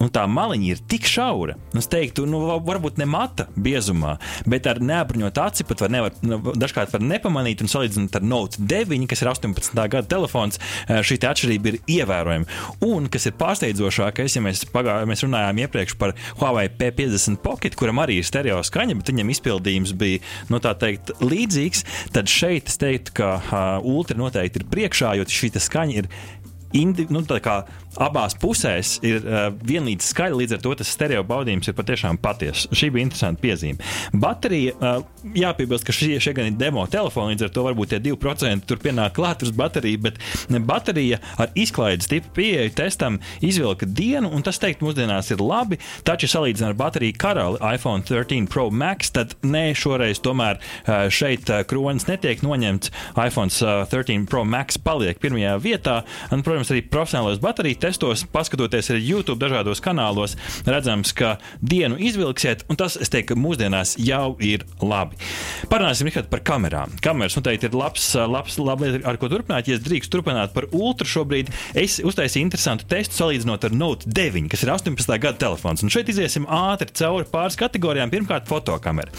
un 0.00 0.10
tā 0.12 0.24
maliņa 0.30 0.68
ir 0.72 0.80
tik 0.90 1.06
šaura. 1.08 1.56
Es 1.76 1.88
teiktu, 1.90 2.24
nu, 2.28 2.40
varbūt 2.66 2.98
ne 3.00 3.06
mata 3.10 3.46
biezumā, 3.60 4.16
bet 4.48 4.68
ar 4.70 4.80
neapbruņotu 4.82 5.42
aci 5.44 5.66
pat 5.68 5.84
var 5.84 5.92
nevar, 5.92 6.16
nu, 6.24 6.40
dažkārt 6.56 6.94
var 6.94 7.04
nepamanīt 7.04 7.64
un 7.64 7.70
salīdzināt 7.70 8.16
ar 8.18 8.26
Note 8.26 8.64
9, 8.70 9.06
kas 9.10 9.24
ir 9.24 9.32
18. 9.32 9.76
gada 9.76 10.06
telefons. 10.10 10.60
Šī 10.88 11.20
atšķirība 11.28 11.72
ir 11.72 11.78
ievērojama. 11.98 12.60
Un 12.86 13.08
kas 13.12 13.28
ir 13.28 13.36
pārsteidzošākais, 13.40 14.38
ja 14.38 14.44
mēs, 14.44 14.64
pagā, 14.72 15.00
mēs 15.08 15.24
runājām 15.26 15.62
iepriekš 15.66 15.96
par 16.00 16.14
Huawei 16.40 16.70
P50 16.72 17.42
Pocket, 17.44 17.76
kuram 17.78 18.00
arī 18.02 18.20
ir 18.20 18.28
stereo 18.28 18.60
skaņa, 18.66 18.96
bet 19.00 19.12
viņam 19.12 19.32
izpildījums 19.34 19.94
bija 20.00 20.22
nu, 20.52 20.60
teikt, 20.60 21.12
līdzīgs, 21.20 21.84
tad 22.14 22.30
šeit 22.30 22.72
es 22.72 22.80
teiktu, 22.80 23.14
ka 23.20 23.32
uh, 23.40 23.90
Ultra 23.90 24.18
noteikti 24.20 24.62
ir 24.62 24.68
priekšā, 24.70 25.14
jo 25.18 25.28
šī 25.28 25.52
skaņa 25.60 25.98
ir 26.00 26.08
indi, 26.72 27.06
nu, 27.10 27.22
abās 27.98 28.36
pusēs 28.38 28.98
ir 29.06 29.24
uh, 29.24 29.48
vienlīdz 29.66 30.10
skaļi, 30.12 30.38
līdz 30.42 30.56
ar 30.56 30.62
to 30.64 30.74
tas 30.78 30.92
stereo 30.94 31.22
baudījums 31.26 31.70
ir 31.70 31.76
patiešām 31.78 32.20
patiesa. 32.22 32.70
Šī 32.76 32.90
bija 32.94 33.08
interesanta 33.08 33.42
piezīme. 33.42 33.82
Baterija, 34.22 34.76
uh, 34.78 35.24
jāpiebilst, 35.34 35.86
ka 35.86 35.94
šie, 35.94 36.20
šie 36.22 36.34
gan 36.36 36.50
ir 36.50 36.58
demo 36.60 36.84
telefoni, 36.90 37.34
līdz 37.34 37.48
ar 37.48 37.54
to 37.54 37.64
varbūt 37.66 37.92
tie 37.94 38.00
2% 38.04 38.68
tur 38.68 38.80
pienāk 38.82 39.16
klāt 39.16 39.42
uz 39.46 39.50
bateriju, 39.56 40.02
bet 40.06 40.20
baterija 40.68 41.18
ar 41.40 41.50
izklaides 41.58 42.10
tipu 42.10 42.30
pieeju 42.38 42.74
testam 42.78 43.18
izvilka 43.44 43.88
dienu, 43.88 44.30
un 44.30 44.46
tas, 44.46 44.60
teikt, 44.62 44.84
mūsdienās 44.84 45.32
ir 45.34 45.42
labi. 45.42 45.80
Taču, 46.06 46.30
salīdzinot 46.30 46.72
ar 46.72 46.78
bateriju 46.78 47.18
karali 47.20 47.60
iPhone 47.74 48.06
13 48.06 48.48
Pro 48.50 48.68
Max, 48.70 49.10
tad 49.16 49.34
nē, 49.42 49.70
šoreiz 49.78 50.22
tomēr 50.22 50.60
uh, 50.60 51.08
šeit 51.10 51.50
kronis 51.70 52.06
netiek 52.10 52.44
noņemts. 52.46 52.92
iPhone 53.18 53.50
13 53.50 54.28
Pro 54.30 54.44
Max 54.46 54.78
paliek 54.78 55.18
pirmajā 55.20 55.56
vietā. 55.62 56.00
Un, 56.30 56.44
protams, 56.46 56.70
arī 56.72 56.84
profesionālajos 56.86 57.42
bateriju 57.42 57.79
testos, 57.82 58.24
paskatoties 58.32 58.92
arī 58.92 59.04
YouTube 59.12 59.40
dažādos 59.40 59.82
kanālos, 59.84 60.36
redzams, 60.68 61.14
ka 61.16 61.36
dienu 61.60 61.98
izvilksiet, 62.00 62.66
un 62.70 62.78
tas, 62.80 62.98
es 63.00 63.12
teiktu, 63.12 63.38
mūsdienās 63.40 63.96
jau 64.00 64.36
ir 64.44 64.66
labi. 64.82 65.18
Parunāsim 65.70 66.08
Richard, 66.08 66.30
par 66.32 66.42
kamerām. 66.46 66.92
Kameras 67.04 67.36
noteikti 67.38 67.68
ir 67.70 67.76
labs, 67.78 68.10
labs 68.14 68.58
labi, 68.60 68.92
ar 69.06 69.18
ko 69.20 69.30
turpināt. 69.32 69.68
Ja 69.70 69.78
es 69.78 69.84
drīkstu 69.84 70.18
turpināt 70.18 70.54
par 70.56 70.68
ultra 70.76 71.08
šobrīd, 71.08 71.52
es 71.78 71.98
uztaisīju 72.04 72.48
interesantu 72.48 72.88
testu 72.90 73.20
salīdzinot 73.20 73.66
ar 73.68 73.76
Note 73.76 74.10
9, 74.10 74.48
kas 74.50 74.64
ir 74.64 74.72
18. 74.74 75.16
gada 75.22 75.38
telefons. 75.40 75.84
Un 75.84 75.92
šeit 75.92 76.10
iziesim 76.12 76.48
ātri 76.50 76.90
cauri 77.00 77.28
pāris 77.30 77.58
kategorijām. 77.60 78.12
Pirmkārt, 78.12 78.48
fotokamera. 78.50 79.12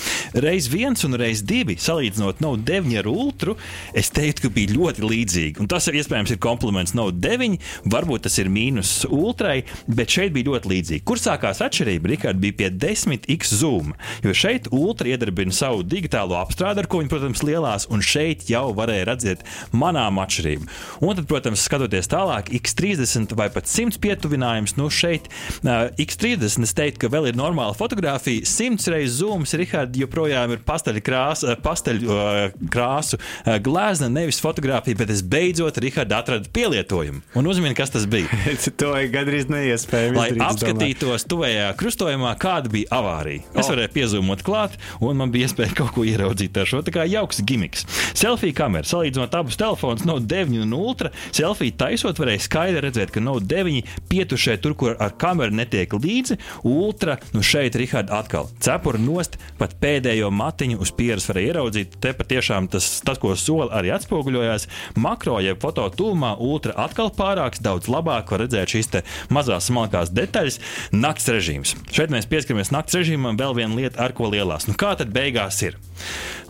Reiz 0.44 0.68
viens 0.72 1.06
un 1.08 1.18
reiz 1.20 1.44
divi 1.48 1.78
salīdzinot 1.82 2.44
Note 2.44 2.66
9 2.68 3.00
ar 3.02 3.10
ultra, 3.12 3.56
es 3.98 4.12
teiktu, 4.14 4.48
ka 4.48 4.56
bija 4.56 4.76
ļoti 4.76 5.08
līdzīgi. 5.08 5.62
Un 5.64 5.72
tas 5.72 5.88
ir 5.90 6.00
iespējams 6.02 6.36
ir 6.36 6.42
kompliments 6.44 6.96
Note 6.98 7.20
9, 7.24 7.58
varbūt 7.92 8.28
tas 8.28 8.38
ir 8.42 8.51
mīnus 8.52 8.94
ultrai, 9.10 9.62
bet 9.88 10.12
šeit 10.14 10.36
bija 10.36 10.52
ļoti 10.52 10.72
līdzīgi. 10.72 11.06
Kur 11.08 11.22
sākās 11.22 11.62
atšķirība? 11.64 12.14
Rikārd 12.14 12.42
bija 12.42 12.58
pie 12.60 12.70
10x 12.82 13.56
zoom, 13.62 13.94
jo 14.26 14.36
šeit 14.36 14.70
ultra 14.76 15.12
iedarbina 15.12 15.54
savu 15.56 15.86
digitālo 15.88 16.38
apstrādi, 16.40 16.84
ar 16.84 16.90
ko 16.92 17.02
viņi, 17.02 17.12
protams, 17.12 17.44
lielās, 17.48 17.88
un 17.92 18.04
šeit 18.06 18.48
jau 18.52 18.68
varēja 18.78 19.08
redzēt 19.12 19.46
manām 19.76 20.20
atšķirību. 20.22 20.70
Un 21.06 21.18
tad, 21.18 21.28
protams, 21.30 21.64
skatoties 21.68 22.10
tālāk, 22.12 22.52
x30 22.62 23.36
vai 23.38 23.50
pat 23.54 23.70
100 23.70 24.00
pietuvinājums, 24.02 24.76
nu 24.80 24.90
šeit 24.94 25.30
uh, 25.32 25.90
x30 26.02 26.68
es 26.68 26.76
teiktu, 26.78 27.06
ka 27.06 27.12
vēl 27.14 27.32
ir 27.32 27.40
normāla 27.40 27.76
fotografija, 27.78 28.46
100 28.48 28.94
reizes 28.96 29.20
zooms, 29.22 29.56
Rikārd, 29.62 29.96
joprojām 30.00 30.56
ir 30.56 30.64
pasteļu 30.66 31.04
krāsa, 31.06 31.56
pasteļu 31.62 32.12
uh, 32.12 32.42
krāsu 32.74 33.20
uh, 33.20 33.58
glezna, 33.64 34.10
nevis 34.12 34.42
fotografija, 34.44 35.00
bet 35.02 35.14
es 35.14 35.24
beidzot, 35.26 35.80
Rikārd, 35.82 36.14
atradu 36.16 36.52
pielietojumu. 36.54 37.24
Un 37.38 37.50
uzmini, 37.52 37.78
kas 37.78 37.94
tas 37.94 38.08
bija. 38.10 38.30
To 38.80 38.92
ir 38.98 39.10
gandrīz 39.14 39.48
neiespējami. 39.52 40.18
Lai 40.18 40.30
apskatītos 40.46 41.26
tuvējā 41.30 41.70
krustojumā, 41.80 42.34
kāda 42.42 42.72
bija 42.72 42.90
avārija. 42.98 43.44
Es 43.54 43.66
oh. 43.66 43.72
varēju 43.74 43.94
piezūmot 43.96 44.44
klāt, 44.46 44.78
un 45.04 45.20
man 45.20 45.34
bija 45.34 45.50
iespēja 45.50 45.76
kaut 45.78 45.94
ko 45.96 46.06
ieraudzīt 46.08 46.58
ar 46.58 46.70
šo. 46.70 46.82
Tā 46.86 46.94
kā 46.96 47.06
jauks 47.10 47.42
gimiks. 47.48 47.86
Selfija 48.18 48.56
kamera, 48.62 48.88
salīdzinot 48.88 49.36
abus 49.38 49.60
telefonus, 49.60 50.06
no 50.08 50.18
9 50.20 50.64
un 50.66 50.76
ultra. 50.78 51.12
Selfija 51.36 51.78
taisot, 51.86 52.20
varēja 52.22 52.46
skaidri 52.48 52.84
redzēt, 52.88 53.14
ka 53.14 53.24
no 53.24 53.38
9 53.40 53.96
pietušē 54.12 54.58
tur, 54.64 54.76
kur 54.80 54.98
ar 54.98 55.16
kameru 55.22 55.56
netiek 55.62 55.94
līdzi. 55.96 56.40
Ultra, 56.68 57.18
nu 57.36 57.46
šeit, 57.46 57.78
Rihard, 57.80 58.12
atkal 58.14 58.50
cepura 58.64 59.02
nost, 59.02 59.38
pat 59.60 59.78
pēdējo 59.82 60.32
matiņu 60.34 60.82
uz 60.82 60.94
pieres 60.96 61.28
varēja 61.30 61.56
ieraudzīt. 61.56 62.00
Te 62.02 62.16
patiešām 62.18 62.72
tas, 62.72 62.90
tas 63.06 63.22
ko 63.22 63.36
sola 63.40 63.72
arī 63.82 63.94
atspoguļojās. 63.96 64.68
Makro, 65.02 65.40
jeb 65.44 65.62
foto 65.62 65.88
tūmā, 65.94 66.36
ultra 66.42 66.76
atkal 66.86 67.12
pārāks, 67.16 67.62
daudz 67.64 67.90
labāk 67.92 68.31
var 68.32 68.46
redzēt 68.46 68.76
šīs 68.76 68.92
mazās 69.34 69.70
smalkās 69.70 70.14
detaļas. 70.16 70.60
Nakts 70.96 71.30
režīms. 71.32 71.76
Šeit 71.94 72.14
mēs 72.14 72.30
pieskaramies 72.32 72.74
nakts 72.74 72.98
režīmam, 72.98 73.40
vēl 73.40 73.58
viena 73.62 73.78
lieta, 73.78 74.02
ar 74.04 74.16
ko 74.18 74.32
lielās. 74.32 74.68
Nu, 74.70 74.78
kā 74.80 74.96
tad 75.00 75.14
beigās 75.16 75.62
ir? 75.68 75.78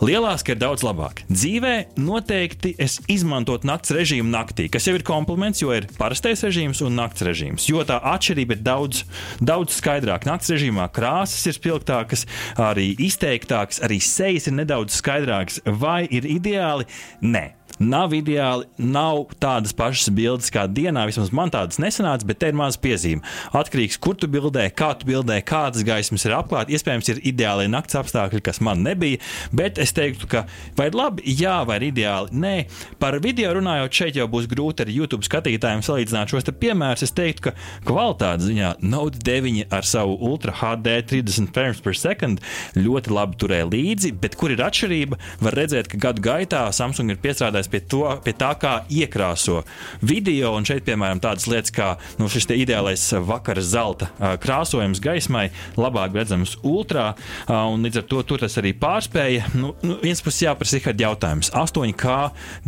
Lielās, 0.02 0.42
ka 0.42 0.56
ir 0.56 0.58
daudz 0.58 0.82
labāk. 0.82 1.22
Dzīvē 1.30 1.94
noteikti 2.02 2.72
es 2.82 2.98
izmantotu 3.12 3.68
nakts 3.70 3.94
režīmu 3.94 4.32
naktī, 4.32 4.66
kas 4.72 4.88
jau 4.88 4.96
ir 4.98 5.04
kompliments, 5.06 5.62
jo 5.62 5.70
ir 5.76 5.86
parastais 5.98 6.42
režīms 6.42 6.82
un 6.82 6.98
nakts 6.98 7.22
režīms. 7.26 7.68
Jo 7.70 7.86
tā 7.86 8.00
atšķirība 8.12 8.58
ir 8.58 8.64
daudz, 8.66 9.04
daudz 9.38 9.78
skaidrāka. 9.78 10.26
Nakts 10.30 10.50
režīmā 10.54 10.88
krāsas 10.94 11.46
ir 11.46 11.58
spilgtākas, 11.58 12.26
arī 12.58 12.90
izteiktākas, 12.98 13.82
arī 13.86 14.02
sejas 14.02 14.50
ir 14.50 14.58
nedaudz 14.58 14.98
skaidrākas. 14.98 15.62
Vai 15.66 16.02
ir 16.10 16.26
ideāli? 16.26 16.90
Nē. 17.22 17.52
Nav 17.82 18.12
ideāli, 18.14 18.66
nav 18.78 19.32
tādas 19.40 19.72
pašas 19.74 20.10
bildes 20.14 20.52
kā 20.54 20.66
dienā. 20.70 21.06
Vismaz 21.08 21.32
man 21.34 21.50
tādas 21.50 21.80
nesanāca, 21.82 22.26
bet 22.28 22.38
te 22.42 22.50
ir 22.52 22.58
maza 22.58 22.78
piezīme. 22.82 23.24
Atkarīgs, 23.56 23.98
kur 24.02 24.14
tu 24.18 24.28
bildē, 24.30 24.68
kā 24.76 24.92
tu 24.98 25.08
bildē, 25.08 25.40
kādas 25.46 25.84
gaismas 25.86 26.26
ir 26.28 26.36
apklātas. 26.36 26.74
Iespējams, 26.76 27.10
ir 27.14 27.22
ideāli 27.32 27.70
nakts 27.72 27.96
apstākļi, 27.98 28.42
kas 28.44 28.60
man 28.62 28.84
nebija. 28.86 29.18
Bet 29.52 29.80
es 29.82 29.94
teiktu, 29.96 30.28
ka 30.30 30.44
vai 30.78 30.90
labi, 30.94 31.24
jā, 31.38 31.60
vai 31.68 31.78
ideāli. 31.88 32.34
Nē, 32.42 32.54
par 33.02 33.18
video 33.22 33.54
runājot, 33.58 33.94
šeit 34.02 34.18
jau 34.20 34.28
būs 34.30 34.48
grūti 34.50 34.86
ar 34.86 34.92
YouTube 34.92 35.26
skatītājiem 35.26 35.84
salīdzināt 35.86 36.32
šos 36.32 36.50
piemērus. 36.62 37.06
Es 37.06 37.14
teiktu, 37.16 37.50
ka 37.50 37.54
kvalitātes 37.88 38.48
ziņā 38.50 38.74
Note 38.82 39.22
9 39.24 39.72
ar 39.72 39.86
savu 39.86 40.18
Ultra 40.28 40.54
HD 40.60 40.98
30 41.08 41.52
frames 41.54 41.80
per 41.82 41.96
second 41.98 42.42
ļoti 42.76 43.12
labi 43.14 43.38
turēja 43.40 43.70
līdzi, 43.70 44.12
bet 44.20 44.36
kur 44.38 44.52
ir 44.52 44.62
atšķirība? 44.64 45.18
Var 45.42 45.58
redzēt, 45.58 45.88
ka 45.90 46.00
gadu 46.08 46.24
gaitā 46.24 46.64
Samsung 46.74 47.12
ir 47.12 47.20
piestrādājis 47.22 47.52
strādājis 47.52 47.70
pie, 47.70 47.80
to, 47.88 48.02
pie 48.24 48.32
tā, 48.36 48.52
kā 48.58 48.72
iekrāso 48.90 49.62
video. 50.00 50.54
Un 50.56 50.64
šeit, 50.64 50.84
piemēram, 50.86 51.20
tādas 51.22 51.46
lietas 51.50 51.72
kā 51.74 51.96
nu, 52.18 52.28
šis 52.28 52.48
ideālais 52.52 53.02
vakara 53.26 53.62
zelta 53.62 54.10
krāsojums 54.42 55.00
gaismai, 55.02 55.50
labāk 55.76 56.14
redzams 56.16 56.56
ultrā, 56.62 57.14
un 57.48 57.82
līdz 57.84 58.02
ar 58.02 58.06
to 58.08 58.22
tas 58.42 58.58
arī 58.60 58.72
pārspēja. 58.78 59.31
Nu, 59.56 59.72
nu, 59.84 59.96
viens 60.02 60.22
puses 60.24 60.42
jāprasa 60.44 60.78
ir 60.80 61.02
jautājums. 61.02 61.50
8K 61.56 62.16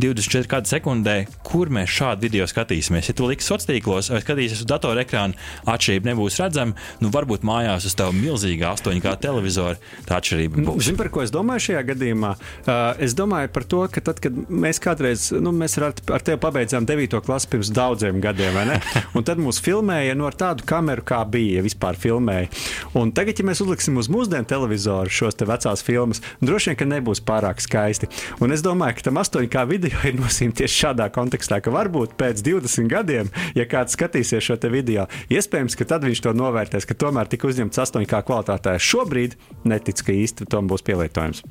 24 0.00 0.50
kādu 0.50 0.70
sekundē, 0.70 1.16
kur 1.46 1.70
mēs 1.72 1.92
šādu 1.92 2.26
video 2.26 2.46
skatīsimies? 2.50 3.10
Ja 3.10 3.16
tu 3.16 3.28
liksi 3.28 3.48
sociālos 3.48 3.68
tīklos 3.68 4.10
vai 4.12 4.22
skatīsies 4.22 4.62
uz 4.64 4.68
datora 4.70 5.04
ekrāna, 5.04 5.38
atšķirība 5.70 6.10
nebūs 6.12 6.38
redzama. 6.42 6.76
Nu, 7.02 7.10
varbūt 7.14 7.46
mājās 7.46 7.88
uz 7.88 7.96
tavu 7.98 8.16
milzīgu 8.16 8.66
8K 8.70 9.14
televizoru 9.22 9.80
tā 10.08 10.18
atšķirība 10.20 10.64
būs. 10.64 10.88
Zini, 10.88 11.00
par 11.00 11.10
ko 11.14 11.24
es 11.24 11.32
domāju 11.34 11.68
šajā 11.68 11.84
gadījumā? 11.92 12.34
Uh, 12.64 12.82
es 13.04 13.16
domāju 13.18 13.52
par 13.54 13.68
to, 13.68 13.82
ka 13.92 14.04
tad, 14.04 14.20
kad 14.24 14.36
mēs 14.48 14.80
kādreiz, 14.82 15.28
nu, 15.36 15.52
mēs 15.54 15.78
ar, 15.80 15.92
ar 15.92 16.24
tevi 16.24 16.40
pabeidzām 16.42 16.88
9. 16.88 17.18
klasi 17.24 17.50
pirms 17.52 17.72
daudziem 17.74 18.20
gadiem? 18.24 18.60
Un 19.16 19.26
tad 19.26 19.40
mūs 19.42 19.60
filmēja 19.64 20.14
nu, 20.18 20.28
ar 20.28 20.36
tādu 20.38 20.66
kameru, 20.68 21.04
kā 21.06 21.22
bija, 21.28 21.58
ja 21.58 21.64
vispār 21.66 21.98
filmēja. 22.00 22.50
Un 22.98 23.12
tagad, 23.16 23.40
ja 23.40 23.48
mēs 23.48 23.62
uzliksim 23.64 23.98
uz 24.00 24.10
mūsdienu 24.12 24.46
televizoru 24.48 25.12
šos 25.12 25.38
te 25.38 25.48
vecās 25.48 25.82
filmas, 25.84 26.22
droši 26.54 26.70
vien, 26.70 26.78
ka 26.78 26.86
nebūs 26.86 27.22
pārāk 27.26 27.62
skaisti. 27.62 28.08
Un 28.44 28.54
es 28.54 28.62
domāju, 28.62 29.00
ka 29.00 29.08
tam 29.08 29.18
8K 29.18 29.66
video 29.66 29.98
ir 30.06 30.14
nozīme 30.20 30.54
tieši 30.54 30.84
šādā 30.84 31.08
kontekstā, 31.14 31.58
ka 31.64 31.74
varbūt 31.74 32.14
pēc 32.20 32.44
20 32.46 32.90
gadiem, 32.92 33.32
ja 33.58 33.66
kāds 33.66 33.98
skatīsies 33.98 34.44
šo 34.44 34.58
video, 34.70 35.08
iespējams, 35.34 35.74
ka 35.74 35.88
tad 35.90 36.06
viņš 36.06 36.22
to 36.22 36.34
novērtēs, 36.38 36.86
ka 36.86 36.94
tomēr 36.94 37.30
tika 37.30 37.50
uzņemts 37.50 37.82
8K 37.88 38.22
kvalitātē. 38.28 38.78
Šobrīd 38.78 39.34
netic, 39.66 40.04
ka 40.06 40.14
īsti 40.14 40.46
tam 40.50 40.70
būs 40.70 40.86
pielietojums. 40.86 41.42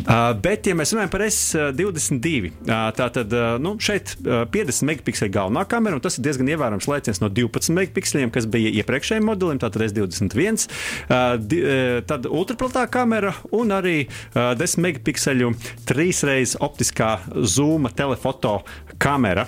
Uh, 0.00 0.30
bet, 0.40 0.66
ja 0.68 0.74
mēs 0.78 0.94
runājam 0.94 1.10
par 1.12 1.24
S22, 1.26 2.50
uh, 2.50 2.88
tad 2.96 3.18
uh, 3.36 3.56
nu, 3.62 3.74
šeit 3.82 4.14
uh, 4.24 4.42
50 4.50 4.86
megapikseli 4.88 5.32
galvenā 5.34 5.66
kamera, 5.68 5.98
un 5.98 6.04
tas 6.04 6.16
ir 6.16 6.24
diezgan 6.24 6.48
ievērojams 6.54 6.88
lēciens 6.90 7.20
no 7.22 7.28
12 7.32 7.74
megapikseliem, 7.76 8.32
kas 8.34 8.48
bija 8.50 8.72
iepriekšējiem 8.80 9.28
modelim, 9.28 9.60
tātad 9.62 9.84
S21. 9.88 10.66
Uh, 11.10 11.36
di, 11.40 11.60
uh, 11.60 12.00
tad 12.08 12.28
ultraplatā 12.30 12.86
kamera 12.92 13.34
un 13.56 13.74
arī 13.76 13.96
uh, 14.06 14.52
10 14.58 14.84
megapikseļu 14.86 15.52
trīsreiz 15.90 16.56
optiskā 16.64 17.16
zūma 17.36 17.92
telefoto 17.96 18.60
kamera. 19.00 19.46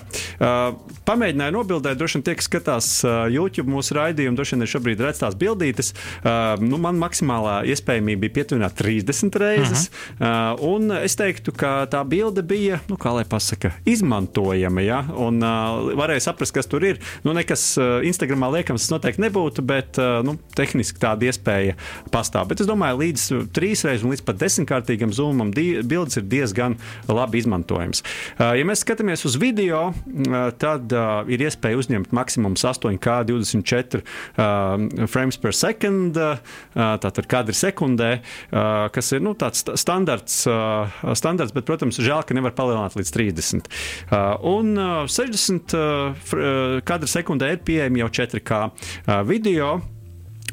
Pamēģināju 1.05 1.53
nobildēt, 1.53 1.97
droši 1.99 2.17
vien 2.17 2.23
tie, 2.25 2.33
kas 2.39 2.47
skatās 2.49 2.87
YouTube 3.31 3.69
mūsu 3.69 3.93
raidījumu, 3.97 4.35
droši 4.37 4.57
vien 4.57 4.69
šobrīd 4.71 5.03
redz 5.03 5.21
tās 5.21 5.37
bildītes. 5.37 5.91
Nu, 6.63 6.79
man 6.81 6.97
maksimālā 7.01 7.59
iespējamība 7.69 8.25
bija 8.25 8.35
pietuvināt 8.39 8.77
30 8.79 9.37
reizes. 9.43 9.85
Uh 9.85 10.25
-huh. 10.25 10.42
Un 10.63 10.91
es 10.95 11.17
teiktu, 11.19 11.53
ka 11.55 11.83
tā 11.91 12.01
bilde 12.07 12.43
bija, 12.45 12.79
nu, 12.89 12.97
kā 12.99 13.13
lai 13.15 13.25
pasaka, 13.29 13.73
izmantojama. 13.89 14.83
Ja? 14.85 15.01
Un 15.19 15.41
varēja 15.99 16.27
saprast, 16.29 16.55
kas 16.55 16.69
tur 16.69 16.85
ir. 16.87 17.01
Nu, 17.25 17.35
nekas 17.35 17.73
Instagramā 17.79 18.49
liekams, 18.57 18.85
tas 18.85 18.93
noteikti 18.93 19.23
nebūtu, 19.25 19.65
bet 19.67 19.99
nu, 20.25 20.35
tehniski 20.57 21.01
tāda 21.01 21.29
iespēja 21.29 21.77
pastāv. 22.13 22.49
Bet 22.51 22.63
es 22.63 22.69
domāju, 22.69 23.01
līdz 23.03 23.25
trīsreiz 23.55 24.05
un 24.05 24.13
līdz 24.13 24.25
pat 24.27 24.41
desmitkārtīgam 24.41 25.13
zoomam 25.15 25.53
bildes 25.53 26.19
ir 26.19 26.27
diezgan 26.29 26.77
labi 27.09 27.41
izmantojams. 27.43 28.03
Ja 28.39 28.67
mēs 28.67 28.83
skatāmies 28.85 29.25
uz 29.27 29.37
video, 29.41 29.89
tad 30.61 30.93
ir 31.31 31.45
iespēja 31.47 31.79
uzņemt 31.81 32.13
maksimums 32.15 32.65
8K 32.73 33.21
24 33.29 34.03
uh, 34.03 35.07
frames 35.07 35.37
per 35.37 35.55
second, 35.55 36.17
tātad 36.73 37.27
kadri 37.29 37.55
sekundē, 37.57 38.11
kas 38.93 39.11
ir 39.15 39.23
nu, 39.23 39.33
tāds 39.39 39.63
standarts 39.79 40.22
standarts, 40.31 41.19
standarts, 41.19 41.53
bet, 41.55 41.65
protams, 41.67 41.99
žēl, 42.01 42.23
ka 42.27 42.35
nevar 42.37 42.53
palielināt 42.57 42.97
līdz 42.97 43.13
30. 43.15 43.71
Uh, 44.11 44.35
un 44.53 44.75
uh, 44.77 45.03
60 45.09 45.75
uh, 45.77 46.79
kadra 46.85 47.09
sekundē 47.09 47.53
ir 47.55 47.63
pieejami 47.65 48.03
jau 48.03 48.11
4K 48.21 48.61
uh, 48.63 49.21
video. 49.27 49.77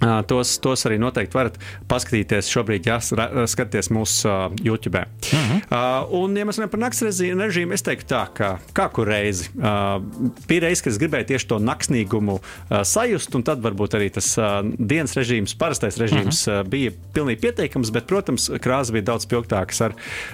Tos, 0.00 0.54
tos 0.64 0.86
arī 0.88 0.96
noteikti 1.00 1.36
varat 1.36 1.58
paskatīties. 1.90 2.48
Šobrīd, 2.48 2.86
ja 2.88 2.96
skatāties 3.04 3.90
mūsu 3.92 4.28
uh, 4.28 4.54
YouTube. 4.64 5.02
Uh 5.32 5.50
-huh. 5.50 5.60
uh, 5.68 6.22
un, 6.22 6.36
ja 6.36 6.44
mēs 6.44 6.56
runājam 6.56 6.72
par 6.72 6.80
naktas 6.80 7.02
režīmu, 7.02 7.72
es 7.72 7.82
teiktu, 7.82 8.06
tā, 8.14 8.26
ka 8.34 8.58
kā 8.72 8.88
kur 8.92 9.08
reizi. 9.08 9.50
Uh, 9.56 10.02
bija 10.48 10.60
reize, 10.60 10.82
kad 10.82 10.92
es 10.92 10.98
gribēju 10.98 11.26
tieši 11.26 11.46
to 11.46 11.58
naktsnīgumu 11.58 12.32
uh, 12.32 12.82
sajust, 12.82 13.34
un 13.34 13.42
tad 13.42 13.60
varbūt 13.60 13.94
arī 13.94 14.10
tas 14.10 14.38
uh, 14.38 14.44
dienas 14.78 15.16
režīms, 15.16 15.56
parastais 15.58 15.98
režīms 15.98 16.48
uh 16.48 16.54
-huh. 16.54 16.60
uh, 16.60 16.68
bija 16.68 16.90
pilnīgi 17.14 17.40
pieteikams, 17.40 17.90
bet, 17.90 18.06
protams, 18.06 18.50
krāsa 18.50 18.92
bija 18.92 19.02
daudz 19.02 19.26
spilgtākas 19.26 19.80
ar 19.84 19.92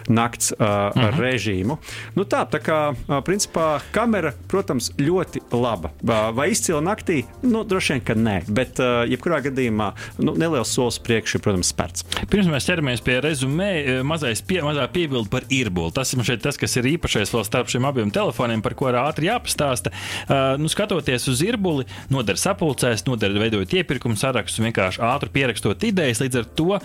nakts 0.08 0.52
uh, 0.52 0.66
uh 0.66 1.02
-huh. 1.02 1.20
režīmu. 1.20 1.78
Nu, 2.14 2.22
tā, 2.22 2.46
tā 2.50 2.58
kā, 2.62 2.94
uh, 3.08 3.24
principā, 3.24 3.80
kamera, 3.90 4.32
protams, 4.48 4.92
ļoti 4.98 5.40
laba. 5.52 5.90
Uh, 6.02 6.36
vai 6.36 6.50
izcila 6.50 6.80
naktī? 6.80 7.24
Nu, 7.42 7.64
droši 7.64 7.92
vien, 7.92 8.04
ka 8.04 8.14
nē, 8.14 8.42
bet 8.48 8.78
uh, 8.78 8.86
jebkurā 9.10 9.40
gadījumā 9.40 9.55
gadījumā 9.56 9.90
nu, 10.20 10.34
neliels 10.36 10.72
solis 10.76 11.00
priekšu, 11.02 11.40
protams, 11.44 11.72
spērts. 11.72 12.04
Pirms 12.30 12.50
mēs 12.50 12.68
ķeramies 12.68 13.02
pie 13.04 13.18
rezumē, 13.24 13.70
e, 13.80 13.96
mazais 14.06 14.42
pie, 14.44 14.60
mazā 14.64 14.86
piebilde 14.92 15.30
par 15.32 15.46
īrbuli. 15.52 15.94
Tas 15.96 16.12
ir 16.12 16.24
šeit 16.26 16.44
tas, 16.44 16.58
kas 16.60 16.76
ir 16.76 16.88
īpašais 16.92 17.32
vēl 17.32 17.46
starp 17.46 17.72
šiem 17.72 17.86
abiem 17.88 18.12
telefoniem, 18.14 18.62
par 18.64 18.76
ko 18.78 18.90
ir 18.90 18.98
ātri 19.00 19.30
jāpastāsta. 19.30 19.92
Uh, 20.26 20.56
nu, 20.60 20.68
skatoties 20.72 21.28
uz 21.30 21.42
īrbuli, 21.44 21.86
noder 22.12 22.38
sapulcēs, 22.40 23.06
noder 23.08 23.34
veidojot 23.40 23.74
iepirkumu 23.80 24.18
sarakstu, 24.18 24.64
vienkārši 24.66 25.02
ātri 25.06 25.32
pierakstot 25.34 25.86
idejas. 25.86 26.20
Līdz 26.22 26.40
ar 26.42 26.48
to 26.58 26.68
uh, 26.76 26.80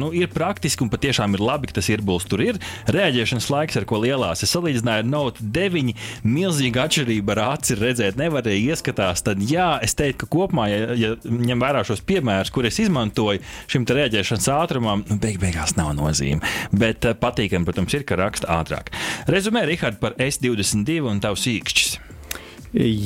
nu, 0.00 0.10
ir 0.16 0.30
praktiski 0.32 0.84
un 0.84 0.92
patiešām 0.92 1.36
ir 1.36 1.44
labi, 1.44 1.70
ka 1.70 1.78
tas 1.80 1.90
īrbulis 1.92 2.28
tur 2.30 2.42
ir. 2.44 2.60
Rēģēšanas 2.90 3.50
laiks, 3.52 3.78
ar 3.80 3.86
ko 3.88 4.00
lielās 4.02 4.44
es 4.46 4.54
salīdzināju 4.54 5.04
ar 5.04 5.10
Note 5.10 5.44
9, 5.56 5.94
milzīga 6.26 6.86
atšķirība 6.86 7.36
ar 7.36 7.42
aci 7.50 7.78
redzēt 7.78 8.18
nevarēja 8.20 8.74
ieskatās. 8.74 9.24
Tad 9.26 9.42
jā, 9.46 9.72
es 9.84 9.96
teiktu, 9.98 10.24
ka 10.24 10.30
kopumā, 10.36 10.68
ja, 10.70 10.96
ja 10.98 11.12
ņem 11.24 11.62
vērā 11.62 11.82
šos 11.86 11.99
piemērus, 12.08 12.52
kurus 12.54 12.80
izmantoju 12.82 13.42
šim 13.70 13.86
rēģēšanas 13.88 14.48
ātrumam, 14.54 15.04
nu, 15.08 15.18
beig 15.22 15.40
beigās 15.42 15.76
nav 15.78 15.92
nozīme. 15.98 16.44
Bet 16.72 17.08
uh, 17.08 17.16
patīkami, 17.18 17.66
protams, 17.68 17.96
ir, 17.96 18.06
ka 18.08 18.18
raksta 18.20 18.50
ātrāk. 18.60 18.92
Rezumē, 19.30 19.64
Rihard, 19.68 20.00
par 20.02 20.16
S22 20.20 21.00
un 21.10 21.22
tavs 21.22 21.48
īkšķis. 21.50 21.98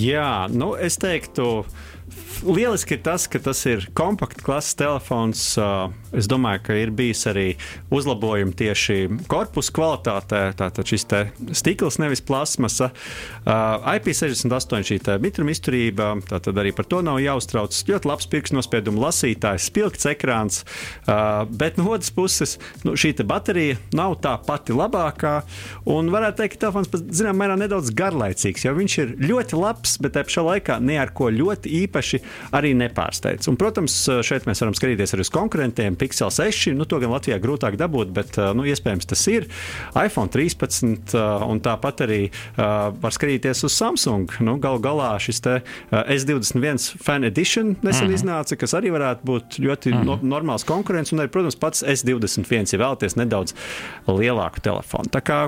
Jā, 0.04 0.44
nu 0.52 0.74
es 0.76 0.98
teiktu, 1.00 1.64
lieliski 2.44 2.96
ir 2.96 3.02
tas, 3.04 3.26
ka 3.30 3.40
tas 3.42 3.60
ir 3.68 3.86
kompakts 3.96 4.44
klases 4.44 4.76
telefons. 4.78 5.42
Es 6.14 6.28
domāju, 6.30 6.62
ka 6.66 6.76
ir 6.78 6.92
bijis 6.94 7.24
arī 7.30 7.46
uzlabojumi 7.94 8.54
tieši 8.58 8.98
korpusu 9.30 9.72
kvalitātē. 9.74 10.42
Tātad 10.58 10.88
šis 10.88 11.06
stikls, 11.56 11.98
nevis 12.02 12.22
plasmasa. 12.24 12.90
IP68 13.46 14.88
šī 14.90 14.98
mitruma 15.22 15.54
izturība, 15.54 16.12
tātad 16.28 16.60
arī 16.60 16.74
par 16.76 16.88
to 16.90 17.00
nav 17.04 17.20
jāuztrauc. 17.22 17.74
Ļoti 17.90 18.10
labs 18.10 18.28
pirkstu 18.30 18.58
nospiedumu 18.58 19.02
lasītājs, 19.04 19.68
spilgts 19.70 20.08
ekrāns. 20.12 20.62
Bet 21.06 21.80
no 21.80 21.88
otras 21.94 22.12
puses, 22.14 22.58
nu, 22.84 22.96
šī 22.98 23.14
baterija 23.24 23.78
nav 23.96 24.18
tā 24.24 24.36
pati 24.44 24.76
labākā. 24.76 25.36
Un 25.90 26.12
varētu 26.12 26.42
teikt, 26.42 26.56
ka 26.56 26.66
telefons 26.66 26.92
zināmā 27.14 27.44
mērā 27.44 27.58
nedaudz 27.64 27.92
garlaicīgs, 27.96 28.66
jo 28.66 28.74
viņš 28.76 28.98
ir 29.02 29.16
ļoti 29.24 29.58
labs, 29.58 29.98
bet 30.02 30.16
te 30.16 30.24
pašā 30.26 30.44
laikā 30.46 30.78
ne 30.84 30.98
ar 31.00 31.12
ko 31.16 31.30
ļoti 31.32 31.72
īpaši 31.84 32.20
arī 32.54 32.74
nepārsteidz. 32.78 33.48
Un, 33.50 33.58
protams, 33.60 33.96
šeit 34.26 34.48
mēs 34.48 34.62
varam 34.62 34.76
skatīties 34.76 35.14
arī 35.14 35.24
uz 35.26 35.32
konkurentiem. 35.34 35.98
Pixel 36.00 36.32
6, 36.34 36.74
nu, 36.78 36.86
to 36.88 37.00
gan 37.02 37.12
Latvijā 37.14 37.38
grūtāk 37.42 37.78
dabūt, 37.80 38.12
bet 38.14 38.38
nu, 38.56 38.66
iespējams 38.68 39.08
tas 39.10 39.24
ir. 39.30 39.48
iPhone 39.98 40.32
13 40.32 41.14
un 41.48 41.62
tāpat 41.64 42.04
arī 42.06 42.20
var 42.56 43.14
skatīties 43.14 43.64
uz 43.66 43.76
Samsung. 43.76 44.30
Nu, 44.44 44.56
Galu 44.62 44.82
galā 44.84 45.14
šis 45.22 45.42
S21 45.44 47.02
Fan 47.04 47.26
Edition 47.28 47.74
nesen 47.82 48.10
mm. 48.10 48.16
iznāca, 48.18 48.58
kas 48.58 48.76
arī 48.78 48.92
varētu 48.94 49.28
būt 49.28 49.60
ļoti 49.64 49.94
mm. 49.94 50.04
no, 50.08 50.18
normāls 50.34 50.66
konkurents. 50.68 51.14
Un 51.14 51.22
arī, 51.24 51.32
protams, 51.34 51.58
pats 51.60 51.84
S21, 51.84 52.74
ja 52.74 52.80
vēlaties 52.80 53.18
nedaudz 53.20 53.56
lielāku 54.08 54.62
telefonu. 54.64 55.10
Tā 55.14 55.22
kā 55.24 55.40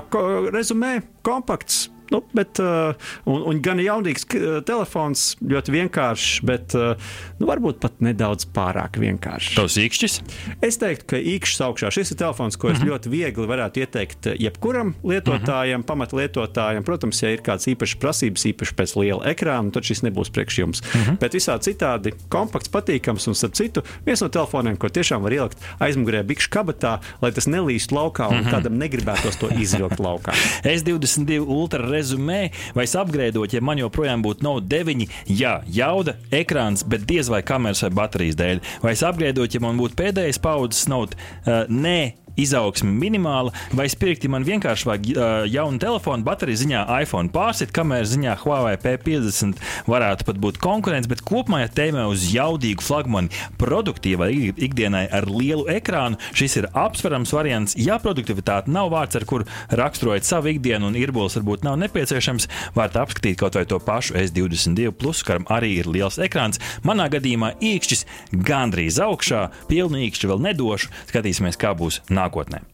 rezumē 0.53 0.99
kompakts 1.27 1.87
Nu, 2.11 2.21
bet, 2.37 2.59
uh, 2.63 2.93
un, 3.27 3.41
un 3.51 3.61
gan 3.63 3.81
jaunīgs 3.81 4.25
uh, 4.29 4.59
telefons, 4.67 5.35
ļoti 5.43 5.73
vienkāršs, 5.75 6.39
bet 6.47 6.75
uh, 6.77 6.95
nu, 7.39 7.47
varbūt 7.49 7.81
pat 7.83 7.99
nedaudz 8.03 8.47
pārāk 8.55 8.99
vienkāršs. 9.01 9.55
Tavs 9.57 9.77
īkšķis? 9.81 10.17
Es 10.63 10.79
teiktu, 10.81 11.09
ka 11.13 11.21
īkšķis 11.33 11.63
augšā 11.67 11.91
šis 11.93 12.13
ir 12.13 12.21
telefons, 12.21 12.55
ko 12.55 12.71
es 12.71 12.77
mm 12.77 12.83
-hmm. 12.83 12.91
ļoti 12.93 13.11
viegli 13.11 13.47
varētu 13.49 13.83
ieteikt 13.83 14.29
jebkuram 14.39 14.95
lietotājam, 15.03 15.81
mm 15.81 15.83
-hmm. 15.83 15.87
pamatlietotājam. 15.91 16.83
Protams, 16.83 17.23
ja 17.23 17.33
ir 17.35 17.41
kāds 17.41 17.67
īpašs 17.67 17.97
prasības, 17.99 18.45
īpaši 18.45 18.75
pēc 18.75 18.95
liela 19.01 19.25
ekrāna, 19.25 19.71
tad 19.71 19.83
šis 19.83 20.03
nebūs 20.03 20.31
priekš 20.31 20.59
jums. 20.59 20.81
Mm 20.81 21.01
-hmm. 21.01 21.19
Bet 21.19 21.33
visā 21.33 21.57
citādi 21.59 22.13
kompakts, 22.29 22.69
patīkams 22.69 23.27
un, 23.27 23.35
starp 23.35 23.53
citu, 23.53 23.83
viens 24.05 24.21
no 24.21 24.29
telefoniem, 24.29 24.77
ko 24.77 24.87
tiešām 24.89 25.21
var 25.21 25.33
ielikt 25.33 25.57
aizmugurē 25.79 26.23
bikšu 26.23 26.49
kabatā, 26.49 26.99
lai 27.21 27.31
tas 27.31 27.47
nelīst 27.47 27.91
laukā 27.91 28.29
un 28.29 28.37
mm 28.37 28.43
-hmm. 28.43 28.51
kādam 28.51 28.77
negribētos 28.77 29.39
to 29.39 29.49
izvilkt 29.59 29.99
laukā. 29.99 30.33
S22 30.77 31.39
Ultra 31.47 31.87
rezumē, 31.97 32.41
vai 32.77 32.87
es 32.87 32.95
apgrēdot, 32.99 33.55
ja 33.57 33.63
man 33.65 33.81
joprojām 33.81 34.23
būtu 34.25 34.45
Note 34.47 34.69
9, 34.71 35.07
jā, 35.33 35.57
jauda, 35.73 36.17
ekrāns, 36.33 36.85
bet 36.87 37.07
diez 37.09 37.31
vai 37.33 37.43
kameras 37.45 37.83
vai 37.85 37.93
baterijas 38.03 38.39
dēļ. 38.39 38.63
Vai 38.85 38.95
es 38.95 39.03
apgrēdot, 39.07 39.57
ja 39.57 39.63
man 39.63 39.81
būtu 39.81 39.97
pēdējais 39.99 40.41
paudzes 40.43 40.87
Note, 40.91 41.17
uh, 41.45 41.65
nē, 41.67 42.26
izaugsme 42.37 42.91
minimāla, 42.93 43.53
vai 43.75 43.87
spirkti 43.91 44.29
man 44.31 44.45
vienkārši 44.47 44.87
vajag 44.87 45.07
uh, 45.11 45.25
jaunu 45.49 45.81
telefonu, 45.81 46.25
bateriju 46.27 46.61
ziņā 46.63 46.83
iPhone 47.01 47.31
pārsit, 47.33 47.73
kameras 47.75 48.13
ziņā 48.13 48.37
Huawei 48.43 48.77
P50 48.81 49.61
varētu 49.89 50.27
pat 50.27 50.39
būt 50.41 50.59
konkurence, 50.63 51.09
bet 51.09 51.23
kopumā, 51.25 51.63
ja 51.63 51.71
tēmē 51.71 52.05
uz 52.11 52.27
jaudīgu 52.33 52.85
flagmani, 52.85 53.33
produktīvai 53.61 54.29
ikdienai 54.53 55.05
ar 55.13 55.27
lielu 55.31 55.67
ekrānu, 55.77 56.19
šis 56.37 56.59
ir 56.61 56.69
apsverams 56.77 57.33
variants. 57.35 57.75
Ja 57.79 57.99
produktivitāte 58.01 58.71
nav 58.73 58.91
vārds, 58.93 59.17
ar 59.17 59.25
kuru 59.29 59.47
raksturojat 59.73 60.27
savu 60.27 60.53
ikdienu, 60.53 60.91
un 60.91 60.99
īrbols 60.99 61.37
varbūt 61.39 61.65
nav 61.67 61.79
nepieciešams, 61.83 62.49
varat 62.77 62.99
apskatīt 63.03 63.39
kaut 63.41 63.57
vai 63.57 63.65
to 63.69 63.79
pašu 63.83 64.17
S22, 64.19 64.93
plus, 64.97 65.23
kuram 65.25 65.47
arī 65.53 65.73
ir 65.81 65.89
liels 65.91 66.19
ekrāns. 66.21 66.61
Manā 66.87 67.09
gadījumā 67.13 67.55
īkšķis 67.63 68.05
gandrīz 68.47 69.01
augšā, 69.03 69.47
pilnu 69.71 70.01
īkšķi 70.07 70.31
vēl 70.31 70.43
nedošu. 70.49 70.93
Skatīsimies, 71.11 71.59
kā 71.59 71.73
būs 71.77 72.01
nākotnē 72.07 72.26
nākotnē. 72.27 72.67